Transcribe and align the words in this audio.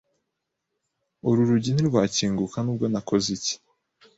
Uru 1.27 1.41
rugi 1.49 1.71
ntirwakinguka 1.73 2.57
nubwo 2.61 2.85
nakoze 2.93 3.27
iki. 3.37 3.55